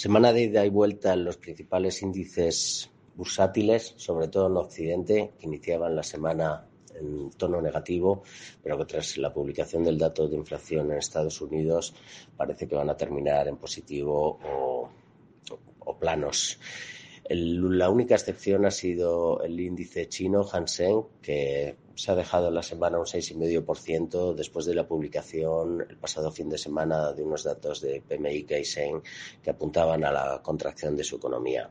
Semana 0.00 0.32
de 0.32 0.44
ida 0.44 0.64
y 0.64 0.70
vuelta 0.70 1.12
en 1.12 1.26
los 1.26 1.36
principales 1.36 2.00
índices 2.00 2.90
bursátiles, 3.16 3.92
sobre 3.98 4.28
todo 4.28 4.46
en 4.46 4.56
Occidente, 4.56 5.34
que 5.38 5.44
iniciaban 5.44 5.94
la 5.94 6.02
semana 6.02 6.66
en 6.94 7.28
tono 7.32 7.60
negativo, 7.60 8.22
pero 8.62 8.78
que 8.78 8.86
tras 8.86 9.18
la 9.18 9.30
publicación 9.30 9.84
del 9.84 9.98
dato 9.98 10.26
de 10.26 10.38
inflación 10.38 10.90
en 10.90 10.96
Estados 10.96 11.42
Unidos 11.42 11.92
parece 12.34 12.66
que 12.66 12.76
van 12.76 12.88
a 12.88 12.96
terminar 12.96 13.46
en 13.46 13.58
positivo 13.58 14.38
o, 14.42 14.88
o 15.80 15.98
planos. 15.98 16.58
La 17.32 17.90
única 17.90 18.16
excepción 18.16 18.66
ha 18.66 18.72
sido 18.72 19.40
el 19.44 19.60
índice 19.60 20.08
chino 20.08 20.42
Hang 20.42 20.66
Seng, 20.66 21.04
que 21.22 21.76
se 21.94 22.10
ha 22.10 22.16
dejado 22.16 22.48
en 22.48 22.56
la 22.56 22.62
semana 22.64 22.98
un 22.98 23.04
6,5% 23.04 24.34
después 24.34 24.66
de 24.66 24.74
la 24.74 24.88
publicación 24.88 25.86
el 25.88 25.96
pasado 25.96 26.32
fin 26.32 26.48
de 26.48 26.58
semana 26.58 27.12
de 27.12 27.22
unos 27.22 27.44
datos 27.44 27.82
de 27.82 28.00
PMI 28.00 28.42
Caixin 28.42 29.00
que 29.40 29.50
apuntaban 29.50 30.02
a 30.02 30.10
la 30.10 30.42
contracción 30.42 30.96
de 30.96 31.04
su 31.04 31.16
economía. 31.18 31.70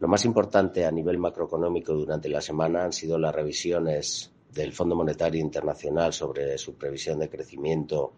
Lo 0.00 0.08
más 0.08 0.24
importante 0.24 0.84
a 0.84 0.90
nivel 0.90 1.18
macroeconómico 1.18 1.92
durante 1.92 2.28
la 2.28 2.40
semana 2.40 2.86
han 2.86 2.92
sido 2.92 3.18
las 3.18 3.32
revisiones 3.32 4.32
del 4.52 4.72
Fondo 4.72 4.96
Monetario 4.96 5.40
Internacional 5.40 6.12
sobre 6.12 6.58
su 6.58 6.74
previsión 6.74 7.20
de 7.20 7.30
crecimiento 7.30 8.14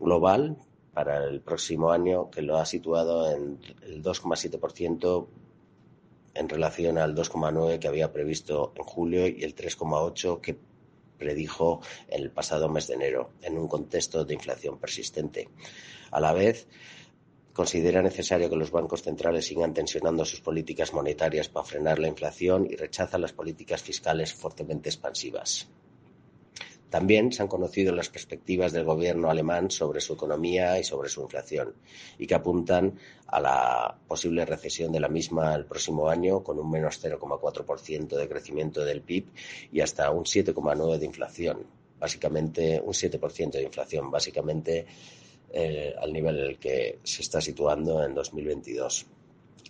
global 0.00 0.56
para 0.92 1.24
el 1.24 1.40
próximo 1.40 1.90
año, 1.90 2.30
que 2.30 2.42
lo 2.42 2.58
ha 2.58 2.66
situado 2.66 3.30
en 3.30 3.58
el 3.82 4.02
2,7% 4.02 5.26
en 6.34 6.48
relación 6.48 6.98
al 6.98 7.14
2,9% 7.14 7.78
que 7.78 7.88
había 7.88 8.12
previsto 8.12 8.72
en 8.76 8.84
julio 8.84 9.26
y 9.26 9.42
el 9.42 9.54
3,8% 9.54 10.40
que 10.40 10.58
predijo 11.18 11.80
el 12.08 12.30
pasado 12.30 12.68
mes 12.68 12.88
de 12.88 12.94
enero, 12.94 13.30
en 13.42 13.56
un 13.56 13.68
contexto 13.68 14.24
de 14.24 14.34
inflación 14.34 14.78
persistente. 14.78 15.48
A 16.10 16.20
la 16.20 16.32
vez, 16.32 16.66
considera 17.52 18.02
necesario 18.02 18.50
que 18.50 18.56
los 18.56 18.70
bancos 18.70 19.02
centrales 19.02 19.46
sigan 19.46 19.72
tensionando 19.72 20.24
sus 20.24 20.40
políticas 20.40 20.92
monetarias 20.92 21.48
para 21.48 21.66
frenar 21.66 21.98
la 21.98 22.08
inflación 22.08 22.66
y 22.68 22.76
rechaza 22.76 23.18
las 23.18 23.32
políticas 23.32 23.82
fiscales 23.82 24.34
fuertemente 24.34 24.88
expansivas. 24.88 25.68
También 26.92 27.32
se 27.32 27.40
han 27.40 27.48
conocido 27.48 27.94
las 27.94 28.10
perspectivas 28.10 28.70
del 28.70 28.84
gobierno 28.84 29.30
alemán 29.30 29.70
sobre 29.70 30.02
su 30.02 30.12
economía 30.12 30.78
y 30.78 30.84
sobre 30.84 31.08
su 31.08 31.22
inflación, 31.22 31.72
y 32.18 32.26
que 32.26 32.34
apuntan 32.34 32.98
a 33.28 33.40
la 33.40 33.98
posible 34.06 34.44
recesión 34.44 34.92
de 34.92 35.00
la 35.00 35.08
misma 35.08 35.54
el 35.54 35.64
próximo 35.64 36.10
año, 36.10 36.42
con 36.44 36.58
un 36.58 36.70
menos 36.70 37.02
0,4% 37.02 38.14
de 38.14 38.28
crecimiento 38.28 38.84
del 38.84 39.00
PIB 39.00 39.24
y 39.72 39.80
hasta 39.80 40.10
un 40.10 40.24
7,9% 40.24 40.98
de 40.98 41.06
inflación. 41.06 41.66
Básicamente, 41.98 42.82
un 42.84 42.92
7% 42.92 43.52
de 43.52 43.62
inflación, 43.62 44.10
básicamente 44.10 44.84
eh, 45.50 45.94
al 45.98 46.12
nivel 46.12 46.40
en 46.40 46.44
el 46.44 46.58
que 46.58 46.98
se 47.04 47.22
está 47.22 47.40
situando 47.40 48.04
en 48.04 48.12
2022. 48.12 49.06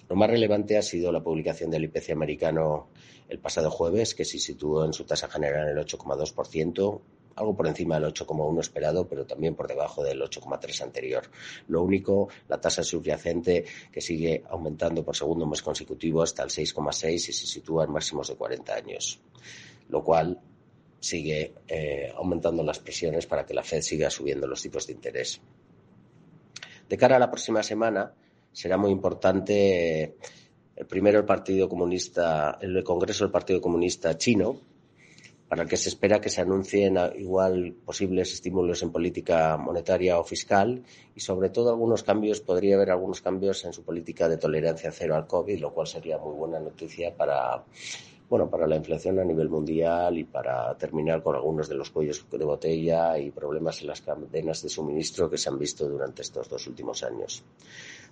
Lo 0.08 0.16
más 0.16 0.28
relevante 0.28 0.76
ha 0.76 0.82
sido 0.82 1.12
la 1.12 1.22
publicación 1.22 1.70
del 1.70 1.84
IPC 1.84 2.10
americano 2.10 2.88
el 3.28 3.38
pasado 3.38 3.70
jueves, 3.70 4.14
que 4.14 4.24
se 4.24 4.38
situó 4.38 4.84
en 4.84 4.92
su 4.92 5.04
tasa 5.04 5.28
general 5.28 5.68
en 5.70 5.78
el 5.78 5.84
8,2%, 5.86 7.00
algo 7.36 7.56
por 7.56 7.66
encima 7.66 7.98
del 7.98 8.12
8,1 8.12 8.60
esperado, 8.60 9.06
pero 9.08 9.26
también 9.26 9.54
por 9.54 9.68
debajo 9.68 10.02
del 10.02 10.20
8,3 10.20 10.82
anterior. 10.82 11.24
Lo 11.68 11.82
único, 11.82 12.28
la 12.48 12.60
tasa 12.60 12.82
subyacente 12.82 13.64
que 13.90 14.00
sigue 14.00 14.44
aumentando 14.48 15.04
por 15.04 15.16
segundo 15.16 15.46
mes 15.46 15.62
consecutivo 15.62 16.22
hasta 16.22 16.42
el 16.42 16.50
6,6 16.50 17.14
y 17.14 17.18
se 17.18 17.46
sitúa 17.46 17.84
en 17.84 17.92
máximos 17.92 18.28
de 18.28 18.36
40 18.36 18.74
años, 18.74 19.20
lo 19.88 20.02
cual 20.02 20.40
sigue 21.00 21.54
eh, 21.66 22.12
aumentando 22.16 22.62
las 22.62 22.78
presiones 22.78 23.26
para 23.26 23.44
que 23.44 23.54
la 23.54 23.64
Fed 23.64 23.82
siga 23.82 24.08
subiendo 24.08 24.46
los 24.46 24.62
tipos 24.62 24.86
de 24.86 24.92
interés. 24.92 25.40
De 26.88 26.96
cara 26.96 27.16
a 27.16 27.18
la 27.18 27.30
próxima 27.30 27.62
semana, 27.62 28.14
será 28.52 28.76
muy 28.76 28.90
importante 28.90 30.16
el 30.76 30.86
primero 30.86 31.18
el 31.18 31.24
Partido 31.24 31.68
Comunista, 31.68 32.58
el 32.60 32.84
Congreso 32.84 33.24
del 33.24 33.32
Partido 33.32 33.60
Comunista 33.60 34.16
Chino, 34.16 34.60
para 35.52 35.64
el 35.64 35.68
que 35.68 35.76
se 35.76 35.90
espera 35.90 36.18
que 36.18 36.30
se 36.30 36.40
anuncien 36.40 36.96
igual 37.18 37.74
posibles 37.84 38.32
estímulos 38.32 38.82
en 38.82 38.90
política 38.90 39.58
monetaria 39.58 40.18
o 40.18 40.24
fiscal 40.24 40.82
y 41.14 41.20
sobre 41.20 41.50
todo 41.50 41.68
algunos 41.68 42.02
cambios, 42.02 42.40
podría 42.40 42.76
haber 42.76 42.90
algunos 42.90 43.20
cambios 43.20 43.62
en 43.66 43.74
su 43.74 43.82
política 43.82 44.30
de 44.30 44.38
tolerancia 44.38 44.90
cero 44.90 45.14
al 45.14 45.26
COVID, 45.26 45.60
lo 45.60 45.74
cual 45.74 45.86
sería 45.86 46.16
muy 46.16 46.34
buena 46.34 46.58
noticia 46.58 47.14
para 47.14 47.62
bueno, 48.30 48.48
para 48.48 48.66
la 48.66 48.76
inflación 48.76 49.18
a 49.18 49.24
nivel 49.24 49.50
mundial 49.50 50.16
y 50.16 50.24
para 50.24 50.74
terminar 50.78 51.22
con 51.22 51.36
algunos 51.36 51.68
de 51.68 51.74
los 51.74 51.90
cuellos 51.90 52.24
de 52.30 52.44
botella 52.46 53.18
y 53.18 53.30
problemas 53.30 53.82
en 53.82 53.88
las 53.88 54.00
cadenas 54.00 54.62
de 54.62 54.70
suministro 54.70 55.28
que 55.28 55.36
se 55.36 55.50
han 55.50 55.58
visto 55.58 55.86
durante 55.86 56.22
estos 56.22 56.48
dos 56.48 56.66
últimos 56.66 57.02
años. 57.02 57.44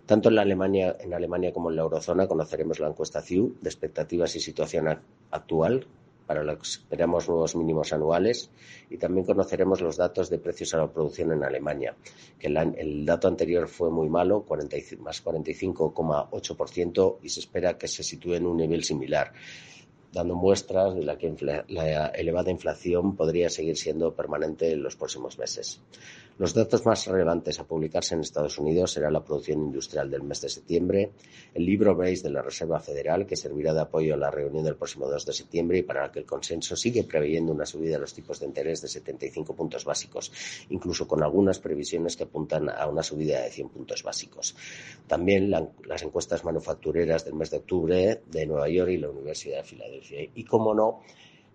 Tanto 0.04 0.28
en, 0.28 0.34
la 0.34 0.42
Alemania, 0.42 0.94
en 1.00 1.14
Alemania 1.14 1.54
como 1.54 1.70
en 1.70 1.76
la 1.76 1.82
eurozona 1.82 2.28
conoceremos 2.28 2.80
la 2.80 2.88
encuesta 2.88 3.22
CIU 3.22 3.56
de 3.62 3.70
expectativas 3.70 4.36
y 4.36 4.40
situación 4.40 4.88
actual 5.30 5.86
para 6.30 6.44
lo 6.44 6.56
que 6.56 6.62
esperamos 6.62 7.28
nuevos 7.28 7.56
mínimos 7.56 7.92
anuales 7.92 8.52
y 8.88 8.98
también 8.98 9.26
conoceremos 9.26 9.80
los 9.80 9.96
datos 9.96 10.30
de 10.30 10.38
precios 10.38 10.72
a 10.74 10.76
la 10.76 10.86
producción 10.86 11.32
en 11.32 11.42
Alemania, 11.42 11.96
que 12.38 12.46
el, 12.46 13.04
dato 13.04 13.26
anterior 13.26 13.66
fue 13.66 13.90
muy 13.90 14.08
malo, 14.08 14.42
40, 14.42 14.76
más 15.00 15.24
45,8% 15.24 17.16
y 17.20 17.28
se 17.30 17.40
espera 17.40 17.76
que 17.76 17.88
se 17.88 18.04
sitúe 18.04 18.34
en 18.34 18.46
un 18.46 18.58
nivel 18.58 18.84
similar 18.84 19.32
dando 20.12 20.34
muestras 20.34 20.94
de 20.94 21.04
la 21.04 21.16
que 21.16 21.34
la 21.68 22.06
elevada 22.06 22.50
inflación 22.50 23.16
podría 23.16 23.48
seguir 23.50 23.76
siendo 23.76 24.14
permanente 24.14 24.72
en 24.72 24.82
los 24.82 24.96
próximos 24.96 25.38
meses. 25.38 25.80
Los 26.40 26.54
datos 26.54 26.86
más 26.86 27.06
relevantes 27.06 27.60
a 27.60 27.64
publicarse 27.64 28.14
en 28.14 28.22
Estados 28.22 28.58
Unidos 28.58 28.92
será 28.92 29.10
la 29.10 29.22
producción 29.22 29.60
industrial 29.60 30.10
del 30.10 30.22
mes 30.22 30.40
de 30.40 30.48
septiembre, 30.48 31.10
el 31.52 31.66
libro 31.66 31.94
base 31.94 32.22
de 32.22 32.30
la 32.30 32.40
Reserva 32.40 32.80
Federal, 32.80 33.26
que 33.26 33.36
servirá 33.36 33.74
de 33.74 33.82
apoyo 33.82 34.14
a 34.14 34.16
la 34.16 34.30
reunión 34.30 34.64
del 34.64 34.76
próximo 34.76 35.06
2 35.06 35.26
de 35.26 35.34
septiembre 35.34 35.76
y 35.76 35.82
para 35.82 36.06
la 36.06 36.10
que 36.10 36.20
el 36.20 36.24
consenso 36.24 36.76
sigue 36.76 37.04
preveyendo 37.04 37.52
una 37.52 37.66
subida 37.66 37.96
de 37.96 37.98
los 37.98 38.14
tipos 38.14 38.40
de 38.40 38.46
interés 38.46 38.80
de 38.80 38.88
75 38.88 39.54
puntos 39.54 39.84
básicos, 39.84 40.32
incluso 40.70 41.06
con 41.06 41.22
algunas 41.22 41.58
previsiones 41.58 42.16
que 42.16 42.24
apuntan 42.24 42.70
a 42.70 42.86
una 42.86 43.02
subida 43.02 43.42
de 43.42 43.50
100 43.50 43.68
puntos 43.68 44.02
básicos. 44.02 44.56
También 45.06 45.50
la, 45.50 45.68
las 45.84 46.02
encuestas 46.02 46.42
manufactureras 46.42 47.22
del 47.22 47.34
mes 47.34 47.50
de 47.50 47.58
octubre 47.58 48.22
de 48.24 48.46
Nueva 48.46 48.70
York 48.70 48.92
y 48.92 48.96
la 48.96 49.10
Universidad 49.10 49.58
de 49.58 49.64
Filadelfia. 49.64 49.99
Y, 50.34 50.44
como 50.44 50.74
no, 50.74 51.00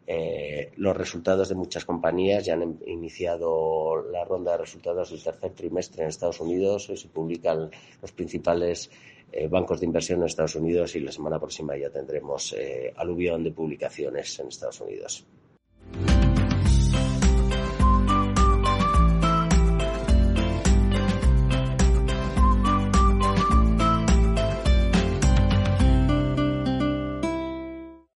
eh, 0.07 0.71
los 0.77 0.95
resultados 0.95 1.49
de 1.49 1.55
muchas 1.55 1.85
compañías 1.85 2.45
ya 2.45 2.53
han 2.53 2.79
iniciado 2.85 4.03
la 4.11 4.23
ronda 4.23 4.51
de 4.51 4.59
resultados 4.59 5.11
del 5.11 5.23
tercer 5.23 5.51
trimestre 5.51 6.03
en 6.03 6.09
Estados 6.09 6.39
Unidos. 6.39 6.89
Hoy 6.89 6.97
se 6.97 7.07
publican 7.07 7.69
los 8.01 8.11
principales 8.11 8.89
eh, 9.31 9.47
bancos 9.47 9.79
de 9.79 9.87
inversión 9.87 10.19
en 10.19 10.27
Estados 10.27 10.55
Unidos 10.55 10.95
y 10.95 10.99
la 10.99 11.11
semana 11.11 11.39
próxima 11.39 11.75
ya 11.75 11.89
tendremos 11.89 12.53
eh, 12.53 12.93
aluvión 12.95 13.43
de 13.43 13.51
publicaciones 13.51 14.39
en 14.39 14.47
Estados 14.47 14.81
Unidos. 14.81 15.25